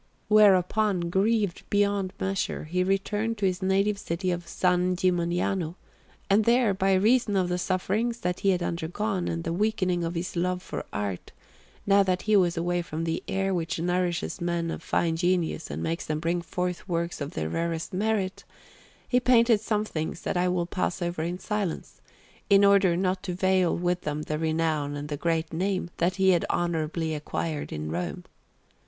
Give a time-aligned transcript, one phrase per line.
[0.29, 5.75] Whereupon, grieved beyond measure, he returned to his native city of San Gimignano;
[6.27, 10.15] and there, by reason of the sufferings that he had undergone, and the weakening of
[10.15, 11.33] his love for art,
[11.85, 15.83] now that he was away from the air which nourishes men of fine genius and
[15.83, 18.43] makes them bring forth works of the rarest merit,
[19.07, 22.01] he painted some things that I will pass over in silence,
[22.49, 26.29] in order not to veil with them the renown and the great name that he
[26.31, 28.23] had honourably acquired in Rome.